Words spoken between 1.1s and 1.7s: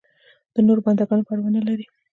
پروا نه